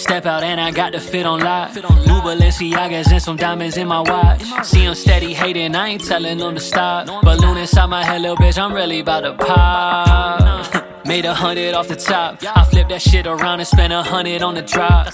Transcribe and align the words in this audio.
Step 0.00 0.24
out 0.24 0.42
and 0.42 0.58
I 0.58 0.70
got 0.70 0.92
the 0.92 0.98
fit 0.98 1.26
on 1.26 1.40
live. 1.40 1.74
New 1.76 2.20
Balenciagas 2.22 3.12
and 3.12 3.22
some 3.22 3.36
diamonds 3.36 3.76
in 3.76 3.86
my 3.86 4.00
watch. 4.00 4.42
See 4.64 4.80
him 4.80 4.94
steady 4.94 5.34
hating, 5.34 5.74
I 5.74 5.88
ain't 5.88 6.04
telling 6.04 6.38
them 6.38 6.54
to 6.54 6.60
stop. 6.60 7.06
Balloon 7.22 7.58
inside 7.58 7.86
my 7.86 8.02
head, 8.02 8.22
little 8.22 8.38
bitch, 8.38 8.56
I'm 8.56 8.72
really 8.72 9.00
about 9.00 9.20
to 9.20 9.34
pop. 9.34 10.86
Made 11.04 11.26
a 11.26 11.34
hundred 11.34 11.74
off 11.74 11.88
the 11.88 11.96
top. 11.96 12.38
I 12.42 12.64
flip 12.64 12.88
that 12.88 13.02
shit 13.02 13.26
around 13.26 13.60
and 13.60 13.68
spend 13.68 13.92
a 13.92 14.02
hundred 14.02 14.42
on 14.42 14.54
the 14.54 14.62
drop. 14.62 15.12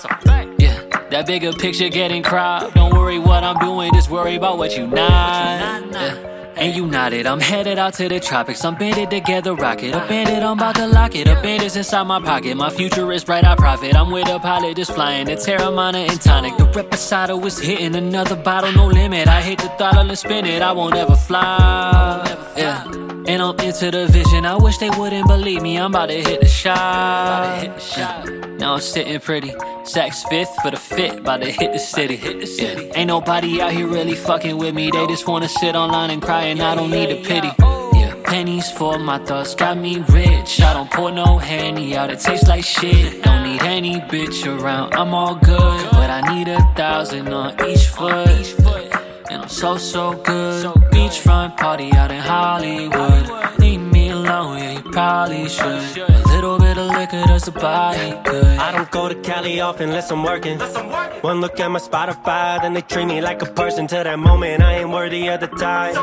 Yeah, 0.56 0.80
that 1.10 1.24
bigger 1.26 1.52
picture 1.52 1.88
getting 1.88 2.22
cropped. 2.22 2.76
Don't 2.76 2.94
worry 2.94 3.18
what 3.18 3.42
I'm 3.42 3.58
doing, 3.58 3.92
just 3.92 4.08
worry 4.08 4.36
about 4.36 4.56
what 4.56 4.76
you 4.76 4.86
not. 4.86 5.92
Yeah. 5.92 6.25
And 6.56 6.74
united. 6.74 7.26
I'm 7.26 7.38
headed 7.38 7.78
out 7.78 7.92
to 7.94 8.08
the 8.08 8.18
tropics. 8.18 8.64
I'm 8.64 8.76
banded 8.76 9.10
together, 9.10 9.54
rocket. 9.54 9.94
Up 9.94 10.10
in 10.10 10.26
it, 10.26 10.42
I'm 10.42 10.58
about 10.58 10.76
to 10.76 10.86
lock 10.86 11.14
it. 11.14 11.28
Up 11.28 11.44
in 11.44 11.60
it's 11.60 11.76
inside 11.76 12.04
my 12.04 12.18
pocket. 12.20 12.56
My 12.56 12.70
future 12.70 13.12
is 13.12 13.24
bright, 13.24 13.44
I 13.44 13.54
profit. 13.56 13.94
I'm 13.94 14.10
with 14.10 14.28
a 14.28 14.38
pilot 14.38 14.76
just 14.76 14.92
flying. 14.92 15.26
The 15.26 15.36
Teremana 15.36 16.08
and 16.08 16.20
tonic. 16.20 16.56
The 16.56 16.64
Reposado 16.64 17.44
is 17.44 17.58
hitting 17.58 17.94
another 17.94 18.36
bottle, 18.36 18.72
no 18.72 18.86
limit. 18.86 19.28
I 19.28 19.42
hit 19.42 19.58
the 19.58 19.68
throttle 19.76 20.08
and 20.08 20.18
spin 20.18 20.46
it. 20.46 20.62
I 20.62 20.72
won't 20.72 20.94
ever 20.94 21.14
fly. 21.14 22.24
Yeah. 22.56 23.05
And 23.28 23.42
I'm 23.42 23.58
into 23.58 23.90
the 23.90 24.06
vision. 24.06 24.46
I 24.46 24.54
wish 24.54 24.78
they 24.78 24.90
wouldn't 24.90 25.26
believe 25.26 25.60
me. 25.60 25.76
I'm 25.78 25.90
about 25.90 26.10
to 26.10 26.22
hit 26.22 26.40
the 26.40 26.46
shot. 26.46 27.64
Yeah. 27.96 28.22
Now 28.58 28.74
I'm 28.74 28.80
sitting 28.80 29.18
pretty. 29.18 29.50
Saks 29.82 30.28
fifth 30.28 30.54
for 30.62 30.70
the 30.70 30.76
fit. 30.76 31.18
About 31.18 31.42
to 31.42 31.50
hit 31.50 31.72
the 31.72 31.78
city. 31.78 32.14
Hit 32.14 32.38
the 32.38 32.46
city. 32.46 32.86
Yeah. 32.86 32.92
Ain't 32.94 33.08
nobody 33.08 33.60
out 33.60 33.72
here 33.72 33.88
really 33.88 34.14
fucking 34.14 34.56
with 34.56 34.74
me. 34.74 34.92
They 34.92 35.06
just 35.08 35.26
wanna 35.26 35.48
sit 35.48 35.74
online 35.74 36.10
and 36.10 36.22
cry, 36.22 36.44
and 36.44 36.62
I 36.62 36.76
don't 36.76 36.90
need 36.90 37.10
a 37.10 37.22
pity. 37.24 37.50
Yeah. 37.98 38.14
Pennies 38.24 38.70
for 38.70 38.98
my 38.98 39.18
thoughts 39.18 39.56
got 39.56 39.76
me 39.76 39.98
rich. 40.08 40.60
I 40.60 40.72
don't 40.72 40.90
pour 40.90 41.10
no 41.10 41.38
handy 41.38 41.96
out. 41.96 42.10
It 42.10 42.20
tastes 42.20 42.46
like 42.46 42.64
shit. 42.64 43.24
Don't 43.24 43.42
need 43.42 43.62
any 43.62 44.00
bitch 44.02 44.46
around. 44.46 44.94
I'm 44.94 45.12
all 45.12 45.34
good, 45.34 45.90
but 45.90 46.10
I 46.10 46.20
need 46.32 46.46
a 46.46 46.60
thousand 46.76 47.32
on 47.32 47.60
each 47.68 47.88
foot. 47.88 48.85
And 49.30 49.42
I'm 49.42 49.48
so, 49.48 49.76
so 49.76 50.12
good. 50.12 50.66
Beachfront 50.92 51.56
party 51.56 51.92
out 51.92 52.10
in 52.10 52.20
Hollywood. 52.20 53.58
Leave 53.58 53.80
me 53.80 54.10
alone, 54.10 54.58
yeah, 54.58 54.72
you 54.72 54.82
probably 54.92 55.48
should. 55.48 55.98
A 55.98 56.22
little 56.28 56.58
bit 56.58 56.78
of 56.78 56.86
liquor 56.90 57.24
does 57.26 57.44
the 57.44 57.52
body 57.52 58.18
good. 58.24 58.58
I 58.58 58.72
don't 58.72 58.90
go 58.90 59.08
to 59.08 59.14
Cali 59.16 59.60
often 59.60 59.88
unless 59.88 60.10
I'm 60.10 60.22
working. 60.22 60.58
One 61.26 61.40
look 61.40 61.58
at 61.58 61.68
my 61.68 61.80
Spotify, 61.80 62.62
then 62.62 62.72
they 62.72 62.82
treat 62.82 63.06
me 63.06 63.20
like 63.20 63.42
a 63.42 63.46
person. 63.46 63.88
To 63.88 63.96
that 63.96 64.16
moment, 64.16 64.62
I 64.62 64.74
ain't 64.74 64.90
worthy 64.90 65.26
of 65.26 65.40
the 65.40 65.48
time. 65.48 65.96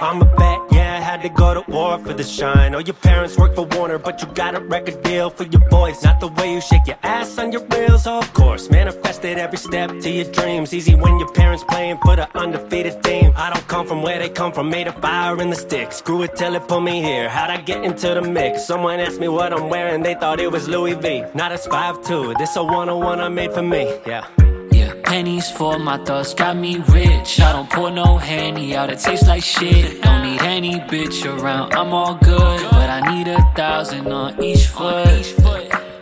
I'm 0.00 0.22
a 0.22 0.24
bet, 0.24 0.60
yeah, 0.72 0.96
I 0.96 1.00
had 1.10 1.20
to 1.20 1.28
go 1.28 1.52
to 1.52 1.70
war 1.70 1.98
for 1.98 2.14
the 2.14 2.24
shine. 2.24 2.74
All 2.74 2.80
your 2.80 2.94
parents 2.94 3.36
work 3.36 3.54
for 3.54 3.66
Warner, 3.66 3.98
but 3.98 4.22
you 4.22 4.28
got 4.28 4.54
a 4.54 4.60
record 4.60 5.02
deal 5.02 5.28
for 5.28 5.44
your 5.44 5.60
voice. 5.68 6.02
Not 6.02 6.20
the 6.20 6.28
way 6.28 6.54
you 6.54 6.62
shake 6.62 6.86
your 6.86 6.96
ass 7.02 7.36
on 7.36 7.52
your 7.52 7.66
reels, 7.66 8.06
of 8.06 8.32
course. 8.32 8.70
Manifested 8.70 9.36
every 9.36 9.58
step 9.58 9.90
to 9.90 10.10
your 10.10 10.32
dreams. 10.32 10.72
Easy 10.72 10.94
when 10.94 11.18
your 11.18 11.30
parents 11.32 11.64
playing 11.64 11.98
for 11.98 12.16
the 12.16 12.26
undefeated 12.34 13.04
team. 13.04 13.30
I 13.36 13.52
don't 13.52 13.68
come 13.68 13.86
from 13.86 14.00
where 14.00 14.18
they 14.20 14.30
come 14.30 14.52
from, 14.54 14.70
made 14.70 14.86
a 14.86 14.92
fire 14.92 15.38
in 15.38 15.50
the 15.50 15.56
stick. 15.56 15.92
Screw 15.92 16.22
it 16.22 16.34
till 16.34 16.54
it 16.54 16.66
put 16.66 16.82
me 16.82 17.02
here. 17.02 17.28
How'd 17.28 17.50
I 17.50 17.60
get 17.60 17.84
into 17.84 18.14
the 18.14 18.22
mix? 18.22 18.64
Someone 18.64 19.00
asked 19.00 19.20
me 19.20 19.28
what 19.28 19.52
I'm 19.52 19.68
wearing, 19.68 20.02
they 20.02 20.14
thought 20.14 20.40
it 20.40 20.50
was 20.50 20.66
Louis 20.66 20.94
V. 20.94 21.24
Not 21.34 21.52
a 21.52 21.56
5'2, 21.56 22.38
this 22.38 22.56
a 22.56 22.64
101 22.64 23.20
I 23.20 23.28
made 23.28 23.52
for 23.52 23.62
me, 23.62 24.00
yeah. 24.06 24.24
Pennies 25.12 25.50
for 25.50 25.78
my 25.78 25.98
thoughts 25.98 26.32
got 26.32 26.56
me 26.56 26.78
rich. 26.88 27.38
I 27.38 27.52
don't 27.52 27.68
pour 27.68 27.90
no 27.90 28.16
handy 28.16 28.74
out, 28.74 28.88
it 28.88 28.98
tastes 28.98 29.28
like 29.28 29.44
shit. 29.44 30.00
Don't 30.00 30.22
need 30.22 30.40
any 30.40 30.80
bitch 30.80 31.26
around, 31.26 31.74
I'm 31.74 31.92
all 31.92 32.14
good. 32.14 32.62
But 32.70 32.88
I 32.88 33.00
need 33.14 33.28
a 33.28 33.42
thousand 33.54 34.10
on 34.10 34.42
each 34.42 34.68
foot. 34.68 35.38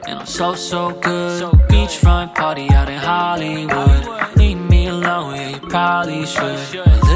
And 0.07 0.21
I'm 0.21 0.27
so, 0.27 0.55
so 0.55 0.93
good. 0.93 1.43
Beachfront 1.69 2.37
party 2.37 2.71
out 2.71 2.89
in 2.89 3.01
Hollywood. 3.01 4.37
Leave 4.37 4.59
me 4.59 4.87
alone, 4.87 5.35
yeah, 5.35 5.49
you 5.49 5.59
probably 5.59 6.25
should. 6.25 7.10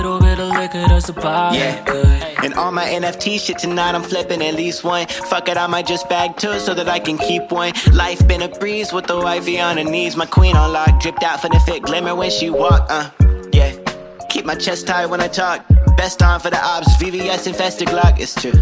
Liquor 0.64 0.88
does 0.88 1.04
the 1.04 1.12
body 1.12 1.58
Yeah. 1.58 1.84
good. 1.84 2.22
And 2.44 2.54
all 2.54 2.72
my 2.72 2.84
NFT 2.86 3.38
shit 3.38 3.58
tonight, 3.58 3.94
I'm 3.94 4.02
flipping 4.02 4.42
at 4.42 4.54
least 4.54 4.84
one. 4.84 5.06
Fuck 5.06 5.48
it, 5.48 5.56
I 5.56 5.66
might 5.66 5.86
just 5.86 6.08
bag 6.08 6.36
two 6.36 6.58
so 6.58 6.74
that 6.74 6.88
I 6.88 6.98
can 6.98 7.16
keep 7.18 7.50
one. 7.50 7.72
Life 7.92 8.26
been 8.26 8.42
a 8.42 8.48
breeze 8.48 8.92
with 8.92 9.06
the 9.06 9.18
wifey 9.18 9.60
on 9.60 9.76
her 9.76 9.84
knees. 9.84 10.16
My 10.16 10.26
queen 10.26 10.56
on 10.56 10.72
lock, 10.72 11.00
dripped 11.00 11.22
out 11.22 11.40
for 11.40 11.48
the 11.48 11.60
fit, 11.60 11.82
glimmer 11.82 12.14
when 12.14 12.30
she 12.30 12.50
walk. 12.50 12.86
Uh, 12.88 13.10
yeah. 13.52 13.72
Keep 14.30 14.44
my 14.46 14.54
chest 14.54 14.86
tight 14.86 15.06
when 15.06 15.20
I 15.20 15.28
talk. 15.28 15.64
Best 15.96 16.22
on 16.22 16.40
for 16.40 16.50
the 16.50 16.62
ops, 16.62 16.96
VVS 16.96 17.46
infested 17.46 17.88
Glock, 17.88 18.18
it's 18.18 18.34
true. 18.34 18.58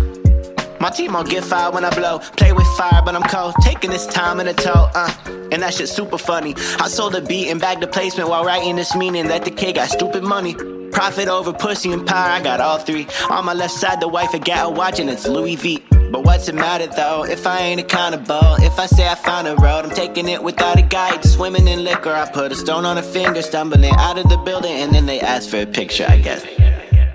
My 0.80 0.90
team 0.90 1.14
on 1.14 1.24
get 1.26 1.44
fire 1.44 1.70
when 1.70 1.84
I 1.84 1.90
blow. 1.94 2.18
Play 2.40 2.52
with 2.52 2.66
fire, 2.78 3.00
but 3.04 3.14
I'm 3.14 3.22
cold. 3.22 3.54
Taking 3.62 3.90
this 3.90 4.06
time 4.06 4.40
in 4.40 4.48
a 4.48 4.54
toe, 4.54 4.90
uh. 4.94 5.10
And 5.52 5.62
that 5.62 5.74
shit 5.74 5.88
super 5.88 6.18
funny. 6.18 6.54
I 6.78 6.88
sold 6.88 7.14
a 7.14 7.20
beat 7.20 7.48
and 7.50 7.60
bagged 7.60 7.82
the 7.82 7.86
placement 7.86 8.28
while 8.28 8.44
writing 8.44 8.74
this 8.76 8.94
meaning 8.96 9.28
that 9.28 9.44
the 9.44 9.50
kid 9.50 9.76
got 9.76 9.88
stupid 9.90 10.24
money. 10.24 10.56
Profit 10.92 11.26
over 11.28 11.52
pussy 11.52 11.90
and 11.90 12.06
power, 12.06 12.28
I 12.28 12.40
got 12.40 12.60
all 12.60 12.78
three. 12.78 13.06
On 13.30 13.44
my 13.44 13.54
left 13.54 13.74
side, 13.74 14.00
the 14.00 14.08
wife 14.08 14.34
of 14.34 14.44
gal 14.44 14.72
watching, 14.72 15.08
it's 15.08 15.26
Louis 15.26 15.56
V. 15.56 15.82
But 16.12 16.24
what's 16.24 16.48
it 16.48 16.54
matter 16.54 16.86
though, 16.86 17.24
if 17.24 17.46
I 17.46 17.60
ain't 17.60 17.80
accountable? 17.80 18.56
If 18.58 18.78
I 18.78 18.84
say 18.84 19.08
I 19.08 19.14
found 19.14 19.48
a 19.48 19.56
road, 19.56 19.86
I'm 19.86 19.90
taking 19.90 20.28
it 20.28 20.42
without 20.42 20.78
a 20.78 20.82
guide. 20.82 21.24
Swimming 21.24 21.66
in 21.66 21.82
liquor, 21.82 22.12
I 22.12 22.30
put 22.30 22.52
a 22.52 22.54
stone 22.54 22.84
on 22.84 22.98
a 22.98 23.02
finger, 23.02 23.40
stumbling 23.40 23.94
out 23.98 24.18
of 24.18 24.28
the 24.28 24.36
building, 24.36 24.72
and 24.72 24.94
then 24.94 25.06
they 25.06 25.20
ask 25.20 25.48
for 25.48 25.62
a 25.62 25.66
picture, 25.66 26.04
I 26.06 26.18
guess. 26.18 26.44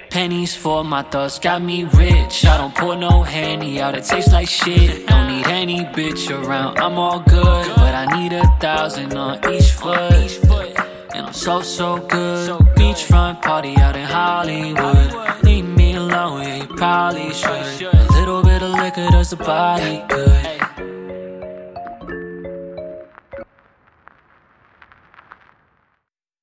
Pennies 0.10 0.56
for 0.56 0.84
my 0.84 1.04
thoughts 1.04 1.38
got 1.38 1.62
me 1.62 1.84
rich. 1.84 2.46
I 2.46 2.58
don't 2.58 2.74
pour 2.74 2.96
no 2.96 3.22
handy 3.22 3.80
out, 3.80 3.96
it 3.96 4.06
tastes 4.06 4.34
like 4.34 4.50
shit. 4.50 5.06
Don't 5.06 5.28
need 5.28 5.46
any 5.46 5.86
bitch 5.86 6.32
around, 6.32 6.80
I'm 6.80 6.98
all 6.98 7.20
good. 7.20 7.76
But 7.76 7.94
I 7.94 8.20
need 8.20 8.34
a 8.34 8.48
thousand 8.60 9.16
on 9.16 9.54
each 9.54 9.72
foot. 9.72 10.87
So, 11.32 11.62
so 11.62 11.98
good. 12.00 12.50
Beachfront 12.76 13.42
party 13.42 13.76
out 13.78 13.96
in 13.96 14.06
Hollywood. 14.06 15.44
Leave 15.44 15.66
me 15.66 15.96
alone, 15.96 16.44
yeah, 16.44 16.56
you 16.58 16.68
probably 16.68 17.34
should. 17.34 17.82
A 17.94 18.12
little 18.14 18.42
bit 18.44 18.62
of 18.64 18.72
liquor 18.72 19.08
does 19.12 19.30
the 19.30 19.38
body 19.38 20.04
good. 20.10 20.57